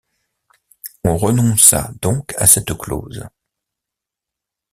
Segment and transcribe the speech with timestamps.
[1.03, 3.27] On renonça donc à cette clause.